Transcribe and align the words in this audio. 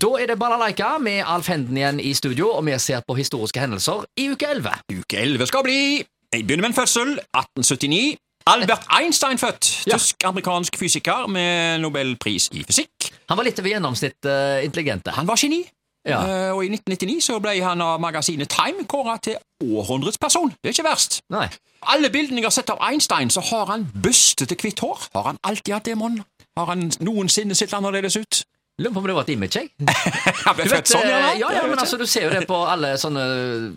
Da 0.00 0.08
er 0.16 0.26
det 0.26 0.38
Balalaika 0.40 0.96
med 0.98 1.20
Alf 1.26 1.50
Henden 1.52 1.76
igjen 1.76 1.98
i 2.00 2.14
studio, 2.16 2.48
og 2.56 2.64
vi 2.64 2.78
ser 2.80 3.02
på 3.04 3.14
historiske 3.14 3.60
hendelser 3.60 4.06
i 4.16 4.30
uke 4.32 4.48
11. 4.48 4.70
Uke 4.88 5.18
11 5.20 5.46
skal 5.46 5.64
bli 5.66 5.80
Jeg 6.32 6.46
begynner 6.46 6.62
med 6.64 6.70
en 6.70 6.74
fødsel. 6.74 7.10
1879. 7.36 8.16
Albert 8.46 8.86
Einstein 8.98 9.38
født. 9.38 9.86
Ja. 9.86 9.92
Tysk-amerikansk 9.92 10.78
fysiker 10.78 11.26
med 11.26 11.78
nobelpris 11.78 12.48
i 12.52 12.64
fysikk. 12.64 13.12
Han 13.28 13.36
var 13.36 13.44
litt 13.44 13.60
over 13.60 13.68
gjennomsnitt 13.68 14.24
eh, 14.24 14.64
intelligente. 14.64 15.12
Han 15.12 15.28
var 15.28 15.36
geni. 15.36 15.60
Ja. 16.08 16.18
Uh, 16.18 16.56
og 16.56 16.64
i 16.64 16.72
1999 16.72 17.20
så 17.28 17.36
ble 17.38 17.52
han 17.62 17.84
av 17.84 18.00
magasinet 18.02 18.50
Time 18.50 18.88
kåra 18.90 19.18
til 19.22 19.36
århundrets 19.62 20.18
person. 20.18 20.50
Det 20.50 20.72
er 20.72 20.74
ikke 20.74 20.88
verst. 20.88 21.20
Nei. 21.30 21.44
Alle 21.92 22.10
bildene 22.10 22.40
jeg 22.40 22.48
har 22.48 22.56
sett 22.56 22.72
av 22.72 22.80
Einstein, 22.88 23.30
så 23.30 23.44
har 23.52 23.68
han 23.70 23.84
bustete 24.02 24.56
hvitt 24.56 24.80
hår. 24.82 25.04
Har 25.14 25.28
han 25.28 25.38
alltid 25.46 25.76
hatt 25.76 25.86
det, 25.86 25.98
mon? 26.00 26.22
Har 26.58 26.72
han 26.72 26.88
noensinne 27.04 27.54
sett 27.54 27.76
annerledes 27.76 28.16
ut? 28.16 28.42
Lurer 28.82 28.94
på 28.96 29.00
om 29.02 29.06
det 29.10 29.14
var 29.16 29.26
et 29.26 29.32
image, 29.36 29.60
jeg. 29.60 29.70
Han 30.42 30.56
ble 30.58 30.66
født 30.72 30.90
sånn, 30.90 31.06
ja, 31.06 31.18
ja, 31.38 31.50
ja, 31.56 31.62
men 31.70 31.78
altså, 31.78 31.98
Du 32.00 32.06
ser 32.10 32.26
jo 32.26 32.32
det 32.34 32.42
på 32.50 32.58
alle 32.66 32.94
sånne 33.00 33.24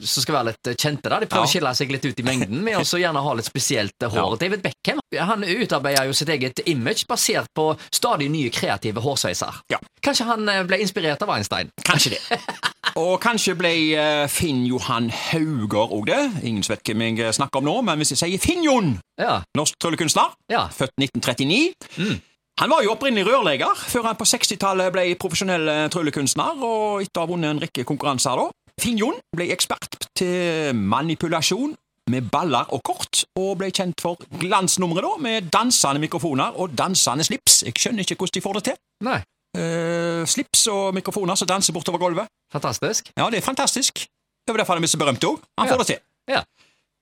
som 0.02 0.26
skal 0.26 0.40
være 0.40 0.52
litt 0.54 0.72
kjente. 0.82 1.12
da 1.14 1.20
De 1.22 1.30
prøver 1.30 1.46
å 1.48 1.52
skille 1.52 1.74
seg 1.78 1.94
litt 1.94 2.06
ut 2.10 2.22
i 2.24 2.26
mengden 2.26 2.64
med 2.66 2.80
å 2.84 3.02
gjerne 3.02 3.22
ha 3.26 3.34
litt 3.38 3.48
spesielt 3.50 4.08
hår. 4.08 4.18
Ja. 4.18 4.28
David 4.46 4.64
Beckham 4.66 5.02
han 5.16 5.46
utarbeider 5.48 6.10
jo 6.10 6.14
sitt 6.18 6.30
eget 6.34 6.60
image 6.68 7.06
basert 7.08 7.48
på 7.56 7.70
stadig 7.94 8.28
nye 8.34 8.50
kreative 8.52 9.00
hårsveiser. 9.06 9.62
Ja. 9.72 9.80
Kanskje 10.04 10.26
han 10.28 10.50
eh, 10.52 10.64
ble 10.68 10.82
inspirert 10.84 11.22
av 11.24 11.32
Einstein? 11.38 11.70
Kanskje 11.88 12.16
det. 12.18 12.40
Og 13.02 13.16
kanskje 13.24 13.56
ble 13.60 13.72
eh, 13.96 14.26
Finn 14.32 14.64
Johan 14.68 15.10
Hauger 15.12 15.92
òg 15.96 16.06
det. 16.12 16.20
Ingen 16.48 16.64
vet 16.68 16.84
hvem 16.88 17.04
jeg 17.20 17.34
snakker 17.36 17.60
om 17.64 17.68
nå, 17.68 17.76
men 17.88 18.00
hvis 18.02 18.14
jeg 18.16 18.22
sier 18.24 18.44
Finn-Jon, 18.44 18.96
Ja. 19.20 19.42
norsk 19.58 19.78
tryllekunstner, 19.80 20.34
ja. 20.52 20.66
født 20.76 20.96
1939 21.00 21.74
Mm. 21.96 22.18
Han 22.62 22.72
var 22.72 22.84
jo 22.86 22.94
opprinnelig 22.96 23.26
rørlegger, 23.28 23.76
før 23.92 24.06
han 24.08 24.16
på 24.20 24.24
60-tallet 24.32 24.94
ble 24.96 25.04
profesjonell 25.20 25.68
eh, 25.72 25.88
tryllekunstner, 25.92 26.62
og 26.64 27.02
etter 27.04 27.20
å 27.20 27.26
ha 27.26 27.32
vunnet 27.34 27.52
en 27.52 27.60
rekke 27.66 27.84
konkurranser 27.88 28.40
da. 28.40 28.46
Finn-Jon 28.80 29.18
ble 29.36 29.50
ekspert 29.56 30.08
til 30.16 30.72
manipulasjon 30.76 31.74
med 32.12 32.28
baller 32.32 32.70
og 32.76 32.80
kort, 32.86 33.26
og 33.42 33.58
ble 33.60 33.72
kjent 33.76 34.00
for 34.04 34.20
glansnummeret 34.40 35.04
da, 35.04 35.14
med 35.26 35.50
dansende 35.52 36.00
mikrofoner 36.04 36.56
og 36.62 36.72
dansende 36.80 37.26
slips. 37.28 37.60
Jeg 37.68 37.76
skjønner 37.82 38.06
ikke 38.06 38.20
hvordan 38.22 38.38
de 38.40 38.46
får 38.48 38.60
det 38.60 38.64
til. 38.70 38.80
Nei. 39.10 39.20
Eh, 39.56 40.24
slips 40.28 40.66
og 40.72 40.96
mikrofoner 40.96 41.36
som 41.40 41.50
danser 41.52 41.76
bortover 41.76 42.00
gulvet. 42.06 42.32
Fantastisk. 42.56 43.12
Ja, 43.20 43.28
det 43.32 43.42
er 43.42 43.48
fantastisk. 43.50 44.06
Det 44.46 44.54
var 44.54 44.62
derfor 44.64 44.78
han 44.80 44.86
er 44.88 44.92
så 44.96 45.02
berømt 45.02 45.28
òg. 45.28 45.42
Han 45.60 45.68
Ja. 45.68 45.74
får 45.76 45.84
det 45.84 45.88
til. 45.92 46.04
Ja. 46.32 46.42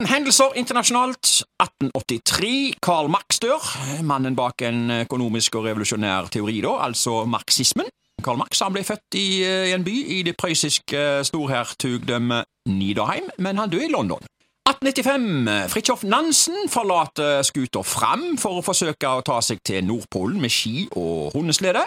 Hendelser 0.09 0.55
internasjonalt. 0.59 1.43
1883. 1.61 2.75
Karl 2.83 3.09
Marx 3.11 3.39
dør. 3.43 3.63
Mannen 4.03 4.35
bak 4.35 4.61
en 4.65 4.91
økonomisk 5.03 5.55
og 5.59 5.67
revolusjonær 5.67 6.29
teori, 6.33 6.59
da, 6.65 6.77
altså 6.87 7.23
marxismen. 7.29 7.89
Karl 8.23 8.39
Marx 8.39 8.61
han 8.63 8.73
ble 8.75 8.83
født 8.87 9.17
i 9.19 9.27
i 9.43 9.73
en 9.75 9.83
by 9.83 9.95
i 10.17 10.21
det 10.23 10.35
prøyssiske 10.39 11.23
storhertugdømmet 11.27 12.47
Niederheim, 12.71 13.27
men 13.37 13.59
han 13.59 13.71
døde 13.71 13.89
i 13.89 13.91
London. 13.91 14.23
1895. 14.69 15.71
Fridtjof 15.73 16.03
Nansen 16.07 16.69
forlater 16.71 17.41
skuta 17.43 17.83
Fram 17.83 18.37
for 18.39 18.61
å 18.61 18.63
forsøke 18.63 19.09
å 19.09 19.23
ta 19.25 19.41
seg 19.43 19.59
til 19.65 19.83
Nordpolen 19.83 20.39
med 20.39 20.53
ski 20.53 20.87
og 20.95 21.35
hundeslede. 21.35 21.83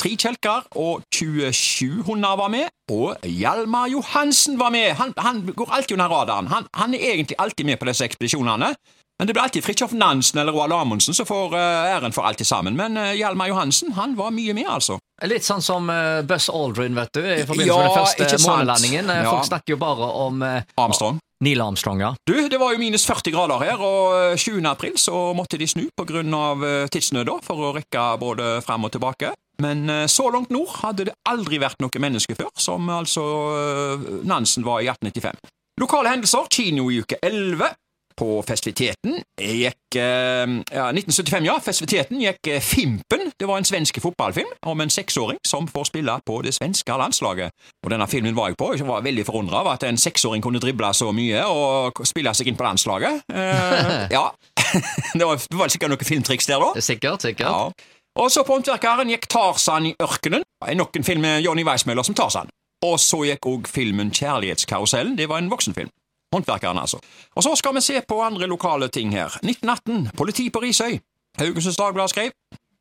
Tre 0.00 0.14
kjelker 0.16 0.64
og 0.80 1.02
27 1.12 2.06
hunder 2.06 2.38
var 2.40 2.48
med, 2.48 2.70
og 2.88 3.20
Hjalmar 3.28 3.90
Johansen 3.92 4.56
var 4.56 4.72
med. 4.72 4.94
Han, 4.96 5.12
han 5.18 5.42
går 5.56 5.74
alltid 5.76 5.98
under 5.98 6.08
radaren. 6.08 6.48
Han, 6.48 6.64
han 6.74 6.94
er 6.94 7.04
egentlig 7.10 7.36
alltid 7.38 7.68
med 7.68 7.76
på 7.76 7.90
disse 7.90 8.08
ekspedisjonene. 8.08 8.72
Men 9.20 9.28
det 9.28 9.34
blir 9.36 9.42
alltid 9.42 9.64
Fridtjof 9.64 9.92
Nansen 9.92 10.40
eller 10.40 10.56
Roald 10.56 10.72
Amundsen 10.72 11.14
som 11.14 11.28
får 11.28 11.52
eh, 11.52 11.92
æren 11.92 12.16
for 12.16 12.24
alt 12.24 12.40
sammen. 12.46 12.78
Men 12.80 12.96
eh, 12.96 13.12
Hjalmar 13.20 13.52
Johansen 13.52 13.92
han 13.92 14.16
var 14.16 14.32
mye 14.32 14.56
med, 14.56 14.70
altså. 14.72 14.96
Litt 15.28 15.44
sånn 15.44 15.60
som 15.60 15.92
eh, 15.92 16.22
Buzz 16.24 16.48
Aldrin, 16.48 16.96
vet 16.96 17.12
du, 17.12 17.20
i 17.20 17.44
forbindelse 17.44 17.68
Ja, 17.68 17.82
med 17.84 17.90
den 17.92 18.30
første 18.30 18.46
månelandingen. 18.48 19.12
Ja. 19.12 19.26
Folk 19.28 19.50
snakker 19.52 19.76
jo 19.76 19.82
bare 19.84 20.14
om 20.24 20.40
Armstrong. 20.80 21.20
Neil 21.40 21.60
Armstrong, 21.60 22.00
ja. 22.00 22.14
Du, 22.28 22.48
det 22.48 22.58
var 22.60 22.74
jo 22.74 22.78
minus 22.78 23.06
40 23.08 23.32
grader 23.32 23.62
her, 23.64 23.80
og 23.80 24.36
20. 24.36 24.60
april 24.68 24.98
så 25.00 25.30
måtte 25.36 25.56
de 25.60 25.68
snu 25.68 25.86
på 25.96 26.04
grunn 26.04 26.34
av 26.36 26.64
eh, 26.66 26.88
tidsnød 26.92 27.30
da, 27.30 27.36
for 27.44 27.64
å 27.64 27.70
rekke 27.78 28.02
både 28.20 28.58
frem 28.66 28.84
og 28.84 28.92
tilbake. 28.92 29.32
Men 29.60 29.90
eh, 29.90 30.06
så 30.06 30.30
langt 30.30 30.50
nord 30.50 30.72
hadde 30.80 31.10
det 31.10 31.16
aldri 31.28 31.60
vært 31.60 31.80
noe 31.82 32.02
menneske 32.02 32.36
før, 32.38 32.52
som 32.58 32.88
altså 32.92 33.26
eh, 33.58 34.08
Nansen 34.28 34.66
var 34.66 34.82
i 34.84 34.90
1895. 34.90 35.38
Lokale 35.80 36.12
hendelser, 36.12 36.50
kino 36.52 36.90
i 36.90 37.00
uke 37.00 37.20
11. 37.22 37.76
På 38.20 38.42
festiviteten 38.44 39.14
gikk 39.40 39.96
eh, 39.96 40.50
ja, 40.74 40.88
1975, 40.92 41.46
ja. 41.46 41.54
Festiviteten 41.64 42.20
gikk 42.20 42.50
Fimpen. 42.60 43.30
Det 43.38 43.48
var 43.48 43.60
en 43.60 43.64
svensk 43.64 44.00
fotballfilm 44.02 44.50
om 44.68 44.82
en 44.84 44.92
seksåring 44.92 45.38
som 45.46 45.68
får 45.70 45.88
spille 45.88 46.16
på 46.26 46.40
det 46.44 46.52
svenske 46.52 46.98
landslaget. 47.00 47.54
Og 47.84 47.94
denne 47.94 48.08
filmen 48.10 48.36
var 48.36 48.50
jeg 48.50 48.58
på. 48.60 48.74
Jeg 48.76 48.88
var 48.88 49.06
veldig 49.06 49.24
forundra 49.24 49.62
over 49.62 49.78
at 49.78 49.86
en 49.88 50.00
seksåring 50.00 50.44
kunne 50.44 50.60
drible 50.60 50.92
så 50.92 51.08
mye 51.16 51.46
og 51.48 52.02
spille 52.04 52.34
seg 52.36 52.50
inn 52.50 52.60
på 52.60 52.66
landslaget. 52.66 53.24
Eh, 53.32 54.04
ja. 54.18 54.26
det, 55.18 55.24
var, 55.24 55.40
var 55.56 55.72
sikkert 55.72 55.94
noen 55.94 56.12
filmtriks 56.12 56.50
der, 56.50 56.60
da. 56.60 56.84
Sikkert, 56.84 57.24
sikkert. 57.24 57.48
Ja. 57.48 57.96
Og 58.18 58.30
så 58.32 58.42
på 58.42 58.56
Håndverkeren 58.56 59.10
gikk 59.12 59.28
Tarzan 59.30 59.86
i 59.86 59.94
ørkenen. 60.02 60.42
Nok 60.74 60.96
en 60.96 61.06
film 61.06 61.22
med 61.22 61.44
Johnny 61.44 61.64
Weissmuller 61.66 62.02
som 62.02 62.14
Tarzan. 62.18 62.50
Og 62.84 62.96
så 63.00 63.22
gikk 63.28 63.46
òg 63.46 63.68
filmen 63.70 64.10
Kjærlighetskarusellen. 64.10 65.16
Det 65.18 65.28
var 65.28 65.38
en 65.38 65.50
voksenfilm. 65.50 65.90
Håndverkeren, 66.34 66.78
altså. 66.78 66.98
Og 67.34 67.42
så 67.42 67.54
skal 67.58 67.74
vi 67.74 67.80
se 67.80 68.00
på 68.08 68.20
andre 68.22 68.46
lokale 68.46 68.88
ting 68.88 69.12
her. 69.12 69.38
1918. 69.42 70.10
Politi 70.16 70.50
på 70.50 70.62
Risøy. 70.62 70.98
Haugesunds 71.38 71.76
Dagblad 71.76 72.08
skrev. 72.08 72.30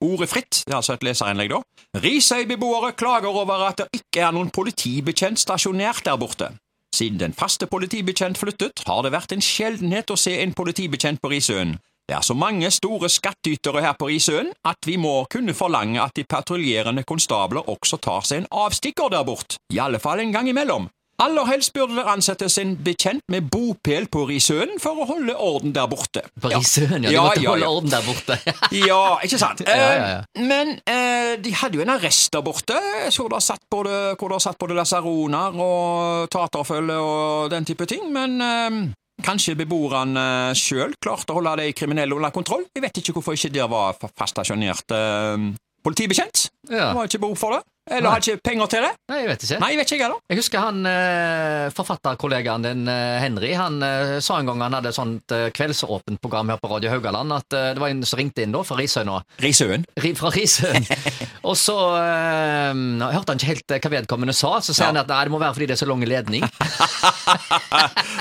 Ordet 0.01 0.29
fritt, 0.29 0.63
det 0.65 0.73
er 0.73 0.77
altså 0.77 0.95
et 0.95 1.03
leserinnlegg, 1.03 1.51
da. 1.51 1.99
Risøy-beboere 1.99 2.93
klager 2.95 3.27
over 3.27 3.65
at 3.67 3.81
det 3.81 3.99
ikke 3.99 4.21
er 4.23 4.31
noen 4.31 4.49
politibetjent 4.55 5.41
stasjonert 5.41 6.05
der 6.05 6.15
borte. 6.17 6.53
Siden 6.95 7.19
den 7.19 7.33
faste 7.33 7.67
politibetjent 7.67 8.37
flyttet, 8.37 8.83
har 8.87 9.03
det 9.03 9.11
vært 9.11 9.35
en 9.35 9.43
sjeldenhet 9.43 10.09
å 10.09 10.17
se 10.17 10.37
en 10.41 10.55
politibetjent 10.55 11.21
på 11.21 11.33
Risøen. 11.33 11.75
Det 12.09 12.15
er 12.17 12.23
så 12.25 12.33
mange 12.33 12.71
store 12.73 13.05
skattytere 13.05 13.83
her 13.85 13.93
på 13.93 14.07
Risøen 14.09 14.47
at 14.65 14.81
vi 14.87 14.95
må 14.97 15.27
kunne 15.29 15.53
forlange 15.53 16.01
at 16.01 16.15
de 16.17 16.23
patruljerende 16.25 17.03
konstabler 17.05 17.67
også 17.69 17.99
tar 18.01 18.25
seg 18.25 18.41
en 18.41 18.47
avstikker 18.63 19.11
der 19.13 19.27
bort, 19.27 19.59
i 19.69 19.77
alle 19.77 19.99
fall 20.01 20.23
en 20.23 20.33
gang 20.33 20.49
imellom. 20.49 20.87
Aller 21.21 21.45
helst 21.51 21.73
burde 21.75 21.99
det 21.99 22.05
ansettes 22.09 22.55
en 22.57 22.71
bekjent 22.81 23.21
med 23.29 23.51
bopel 23.53 24.07
på 24.09 24.23
Risøen 24.25 24.79
for 24.81 25.03
å 25.03 25.05
holde 25.05 25.35
orden 25.37 25.73
der 25.75 25.85
borte. 25.91 26.23
På 26.41 26.49
Risøen, 26.49 27.03
ja. 27.05 27.11
De 27.11 27.13
Ja, 27.13 27.25
måtte 27.27 27.43
ja, 27.43 27.49
holde 27.51 27.69
orden 27.75 27.91
der 27.93 28.07
borte. 28.07 28.37
Ja, 28.89 29.01
ikke 29.27 29.37
sant? 29.41 29.61
Ja, 29.67 29.75
ja, 29.77 29.89
ja. 29.99 30.19
Eh, 30.23 30.45
Men 30.49 30.71
eh, 30.89 31.35
de 31.43 31.53
hadde 31.61 31.77
jo 31.77 31.83
en 31.85 31.91
arrest 31.93 32.33
der 32.33 32.41
borte, 32.41 32.79
hvor 33.13 33.29
det 33.35 33.43
satt 33.45 33.61
både, 33.69 34.15
hvor 34.17 34.33
det 34.33 34.41
satt 34.47 34.57
både 34.57 34.79
lasaroner 34.79 35.59
og 35.61 36.31
taterfølge 36.33 36.97
og 36.97 37.51
den 37.53 37.69
type 37.69 37.85
ting, 37.85 38.09
men 38.15 38.39
eh, 38.41 38.79
kanskje 39.25 39.55
beboerne 39.59 40.23
uh, 40.51 40.53
sjøl 40.57 40.93
klarte 41.01 41.33
å 41.33 41.39
holde 41.39 41.55
de 41.61 41.73
kriminelle 41.77 42.15
under 42.15 42.31
kontroll? 42.35 42.63
Vi 42.75 42.83
vet 42.83 43.01
ikke 43.01 43.15
hvorfor 43.17 43.35
ikke 43.37 43.51
der 43.55 43.67
var 43.71 43.97
fa- 43.99 44.11
fast 44.15 44.35
stasjonert 44.37 44.93
eh, 44.95 45.49
politibetjent. 45.85 46.49
Ja. 46.69 46.89
Det 46.91 46.95
var 46.97 47.09
ikke 47.09 47.21
behov 47.23 47.37
for 47.39 47.55
det. 47.57 47.61
Eller 47.89 48.05
Nei. 48.05 48.11
hadde 48.13 48.31
ikke 48.35 48.43
penger 48.49 48.67
til 48.69 48.83
det. 48.85 48.91
Nei, 49.09 49.17
jeg 49.23 49.27
vet 49.31 49.43
ikke. 49.47 49.59
Nei, 49.63 49.69
jeg 49.73 49.79
vet 49.79 49.87
ikke 49.89 49.97
jeg 49.97 50.03
heller. 50.05 50.19
Jeg 50.29 50.37
husker 50.39 50.59
han 50.63 50.79
eh, 50.89 51.65
forfatterkollegaen 51.73 52.65
din, 52.67 52.83
eh, 52.91 53.17
Henry, 53.23 53.51
han 53.57 53.79
eh, 53.83 54.15
sa 54.23 54.37
en 54.39 54.45
gang 54.51 54.61
han 54.61 54.77
hadde 54.77 54.91
et 54.93 54.97
sånt 54.97 55.35
kveldsåpent 55.57 56.21
program 56.21 56.51
her 56.53 56.59
på 56.61 56.69
Radio 56.71 56.91
Haugaland, 56.93 57.33
at 57.33 57.49
det 57.49 57.81
var 57.81 57.89
en 57.89 58.03
som 58.05 58.19
ringte 58.21 58.45
inn 58.45 58.53
da, 58.53 58.61
fra 58.67 58.77
Risøy 58.79 59.03
nå. 59.09 59.19
Risøen. 59.41 59.85
Ri- 59.99 60.13
Fra 60.19 60.29
Risøen. 60.35 60.85
og 61.49 61.57
så 61.57 61.77
eh, 61.99 62.83
hørte 63.15 63.33
han 63.33 63.41
ikke 63.41 63.51
helt 63.55 63.75
hva 63.87 63.93
vedkommende 63.97 64.37
sa, 64.37 64.55
så 64.61 64.73
sier 64.73 64.87
Ja. 64.87 64.93
han 64.93 65.01
at 65.03 65.09
nei, 65.11 65.23
det 65.27 65.33
må 65.33 65.41
være 65.41 65.57
fordi 65.57 65.69
det 65.71 65.77
er 65.79 65.83
så 65.83 65.89
lang 65.89 66.05
ledning. 66.05 66.45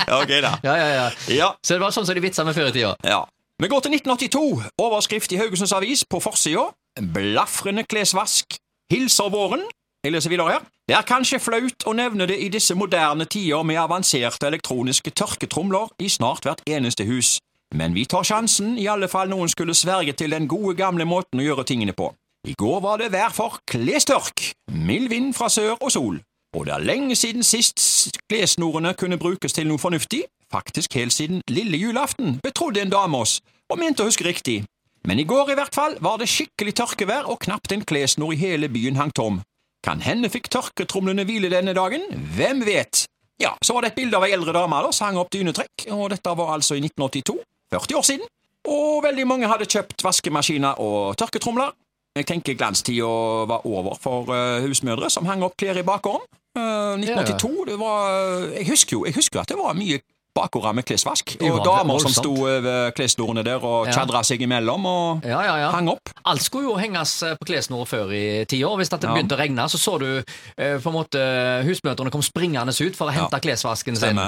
Ok 0.09 0.31
da. 0.41 0.55
ja, 0.63 0.73
ja, 0.77 0.87
ja. 0.93 1.09
Ja. 1.33 1.49
Så 1.61 1.75
det 1.77 1.81
var 1.83 1.93
sånn 1.93 2.07
som 2.07 2.17
de 2.17 2.23
vitsa 2.23 2.45
med 2.47 2.55
før 2.57 2.69
i 2.71 2.73
tida. 2.75 2.95
Ja. 3.05 3.21
Vi 3.59 3.67
går 3.69 3.83
til 3.85 3.93
1982. 3.97 4.41
Overskrift 4.81 5.33
i 5.35 5.39
Haugesunds 5.41 5.73
Avis 5.75 6.05
på 6.07 6.21
forsida. 6.23 6.69
Blafrende 6.99 7.83
klesvask. 7.87 8.57
Hilser 8.89 9.29
våren. 9.29 9.61
Jeg 10.03 10.15
leser 10.15 10.31
videre 10.31 10.49
her. 10.49 10.63
Det 10.89 10.95
er 10.97 11.05
kanskje 11.05 11.37
flaut 11.37 11.83
å 11.85 11.91
nevne 11.93 12.25
det 12.25 12.39
i 12.41 12.47
disse 12.49 12.73
moderne 12.73 13.27
tider 13.29 13.61
med 13.61 13.77
avanserte 13.77 14.47
elektroniske 14.49 15.11
tørketromler 15.13 15.91
i 16.01 16.07
snart 16.09 16.47
hvert 16.47 16.63
eneste 16.65 17.05
hus. 17.05 17.35
Men 17.75 17.93
vi 17.93 18.07
tar 18.09 18.25
sjansen, 18.25 18.79
i 18.81 18.87
alle 18.89 19.07
fall 19.11 19.29
noen 19.29 19.51
skulle 19.51 19.75
sverge 19.77 20.15
til 20.17 20.33
den 20.33 20.47
gode 20.49 20.73
gamle 20.79 21.05
måten 21.05 21.37
å 21.37 21.45
gjøre 21.45 21.67
tingene 21.69 21.93
på. 21.93 22.09
I 22.49 22.55
går 22.57 22.81
var 22.81 22.97
det 22.97 23.11
vær 23.13 23.29
for 23.35 23.59
klestørk. 23.69 24.47
Mild 24.73 25.13
vind 25.13 25.35
fra 25.37 25.51
sør 25.53 25.75
og 25.77 25.93
sol. 25.93 26.17
Og 26.57 26.65
det 26.65 26.73
er 26.73 26.87
lenge 26.89 27.13
siden 27.19 27.45
sist 27.45 28.17
klessnorene 28.25 28.95
kunne 28.97 29.21
brukes 29.21 29.53
til 29.53 29.69
noe 29.69 29.77
fornuftig. 29.77 30.23
Faktisk 30.49 30.97
helt 30.97 31.13
siden 31.13 31.43
lille 31.45 31.77
julaften, 31.77 32.39
betrodde 32.41 32.81
en 32.81 32.89
dame 32.89 33.21
oss, 33.21 33.37
og 33.69 33.77
mente 33.77 34.01
å 34.01 34.09
huske 34.09 34.25
riktig. 34.25 34.63
Men 35.09 35.19
i 35.19 35.23
går 35.25 35.47
i 35.49 35.55
hvert 35.57 35.73
fall 35.73 35.95
var 36.05 36.19
det 36.21 36.27
skikkelig 36.29 36.75
tørkevær, 36.77 37.25
og 37.33 37.39
knapt 37.41 37.71
en 37.73 37.81
klessnor 37.81 38.29
i 38.35 38.37
hele 38.37 38.67
byen 38.69 38.99
hang 38.99 39.09
tom. 39.17 39.39
Kan 39.81 40.03
hende 40.05 40.29
fikk 40.29 40.51
tørketromlene 40.53 41.23
hvile 41.25 41.49
denne 41.49 41.73
dagen, 41.73 42.03
hvem 42.35 42.61
vet? 42.67 43.07
Ja, 43.41 43.55
så 43.65 43.73
var 43.73 43.81
det 43.81 43.93
et 43.93 43.97
bilde 43.97 44.19
av 44.19 44.27
ei 44.27 44.35
eldre 44.35 44.53
dame 44.53 44.83
da, 44.85 44.91
som 44.93 45.07
hang 45.07 45.17
opp 45.17 45.31
dynetrekk, 45.33 45.87
og 45.95 46.11
dette 46.13 46.35
var 46.37 46.51
altså 46.53 46.77
i 46.77 46.83
1982, 46.83 47.39
40 47.73 47.97
år 47.97 48.05
siden. 48.05 48.29
Og 48.69 48.99
veldig 49.01 49.25
mange 49.25 49.49
hadde 49.49 49.65
kjøpt 49.71 50.05
vaskemaskiner 50.05 50.77
og 50.83 51.17
tørketromler. 51.17 51.73
Jeg 52.19 52.29
tenker 52.29 52.59
glanstida 52.59 53.09
var 53.49 53.65
over 53.65 53.97
for 53.97 54.29
uh, 54.29 54.61
husmødre 54.61 55.09
som 55.09 55.25
hang 55.25 55.41
opp 55.47 55.57
klær 55.57 55.79
i 55.79 55.87
bakgården. 55.89 56.29
Uh, 56.53 56.99
1982, 57.01 57.65
det 57.71 57.81
var 57.81 58.13
Jeg 58.59 58.69
husker 58.69 58.97
jo 58.97 59.03
jeg 59.05 59.15
husker 59.15 59.41
at 59.41 59.49
det 59.49 59.57
var 59.57 59.77
mye 59.77 60.01
bakgårder 60.39 60.75
med 60.79 60.87
klesvask. 60.87 61.35
Og 61.45 61.61
damer 61.65 62.01
som 62.03 62.15
sto 62.15 62.33
ved 62.47 62.95
klessnorene 62.97 63.43
der 63.45 63.59
og 63.63 63.87
Ja. 63.89 63.99
tjadra 63.99 64.23
seg 64.23 64.41
imellom 64.41 64.85
og 64.85 65.25
Ja, 65.27 65.41
ja, 65.45 65.55
ja. 65.65 65.69
hang 65.75 65.89
opp. 65.91 66.11
Alt 66.25 66.43
skulle 66.43 66.69
jo 66.71 66.77
henges 66.79 67.21
eh, 67.23 67.35
på 67.39 67.45
klessnor 67.51 67.85
før 67.89 68.11
i 68.15 68.45
tida. 68.45 68.71
Hvis 68.79 68.89
det 68.89 69.01
begynte 69.03 69.35
å 69.35 69.39
regne, 69.39 69.67
så 69.69 69.77
så 69.79 69.97
du 69.99 70.09
eh, 70.57 70.77
på 70.79 70.89
en 70.89 70.95
måte 70.95 71.19
husmøterne 71.67 72.11
kom 72.11 72.23
springende 72.25 72.73
ut 72.73 72.95
for 72.95 73.09
å 73.09 73.15
hente 73.15 73.39
klesvasken 73.43 73.95
sin. 73.99 74.19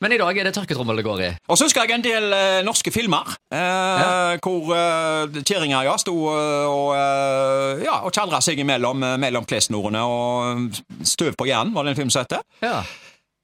Men 0.00 0.12
i 0.12 0.18
dag 0.18 0.38
er 0.38 0.48
det 0.48 0.54
tørketrommel 0.56 0.96
det 0.96 1.04
går 1.04 1.20
i. 1.26 1.30
Og 1.52 1.58
så 1.58 1.66
husker 1.66 1.84
jeg 1.84 1.98
en 1.98 2.04
del 2.04 2.32
eh, 2.32 2.62
norske 2.64 2.92
filmer 2.94 3.34
eh, 3.52 4.36
hvor 4.40 4.72
eh, 4.76 5.40
kjerringa 5.42 5.82
ja, 5.84 5.96
sto 6.00 6.14
eh, 6.32 6.66
og, 6.66 6.92
uh, 6.96 7.82
ja, 7.84 7.98
og 8.06 8.14
tjadra 8.16 8.40
seg 8.44 8.60
imellom 8.62 9.04
mellom 9.20 9.44
klessnorene, 9.48 10.02
og 10.02 10.80
Støv 11.06 11.36
på 11.36 11.48
hjernen 11.48 11.74
var 11.76 11.84
det 11.84 11.94
en 11.94 12.00
film 12.00 12.12
som 12.12 12.24
het. 12.24 12.38
Ja. 12.64 12.80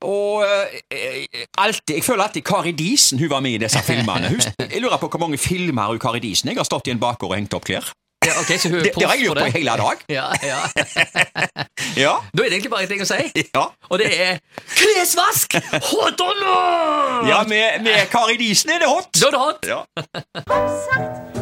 Og 0.02 0.42
eh, 0.90 1.46
alltid, 1.58 1.94
jeg 1.96 2.04
føler 2.04 2.26
alltid 2.26 2.42
Kari 2.46 2.72
Disen 2.76 3.18
hun 3.22 3.30
var 3.30 3.40
med 3.44 3.58
i 3.58 3.64
disse 3.64 3.82
filmene. 3.86 4.34
Jeg 4.58 4.82
lurer 4.82 4.98
på 5.00 5.08
hvor 5.08 5.22
mange 5.22 5.38
filmer 5.38 5.92
hun 5.92 6.00
Kari 6.02 6.22
Disen 6.22 6.50
jeg 6.52 6.58
har 6.58 6.68
stått 6.68 6.90
i 6.90 6.94
en 6.94 7.02
bakgård 7.02 7.34
og 7.34 7.38
hengt 7.38 7.54
opp 7.54 7.66
klær. 7.68 7.92
Ja, 8.22 8.32
okay, 8.38 8.58
så 8.58 8.68
hun 8.68 8.78
er 8.78 8.82
Det, 8.82 8.92
det 8.94 9.06
har 9.06 9.16
jeg 9.18 9.24
gjort 9.26 9.38
på 9.38 9.46
i 9.46 9.50
hele 9.50 9.70
dag. 9.80 10.04
Ja, 10.08 10.26
ja. 10.46 10.60
Ja, 12.04 12.12
Da 12.32 12.44
er 12.44 12.48
det 12.48 12.52
egentlig 12.52 12.70
bare 12.70 12.86
én 12.86 12.92
ting 12.92 13.02
å 13.02 13.08
si, 13.08 13.18
ja. 13.56 13.64
og 13.90 13.98
det 14.00 14.08
er 14.14 14.38
klesvask! 14.78 15.58
Hot 15.90 16.22
or 16.24 16.38
not! 16.40 17.28
ja 17.28 17.42
med, 17.50 17.82
med 17.82 18.08
Kari 18.14 18.38
Disen 18.40 18.70
er 18.70 18.84
det 18.84 18.88
hot! 18.88 19.10
Da 19.18 19.28
er 19.28 19.36
det 19.36 19.42
hot! 19.42 19.70
Ja. 19.74 19.82
Sagt 20.86 21.41